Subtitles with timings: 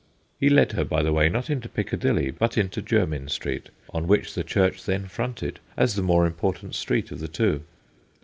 [0.39, 3.29] He led her, by OLD RECTORS 273 the way, not into Piccadilly, but into Jermyn
[3.29, 7.61] Street, on which the church then fronted, as the more important street of the two.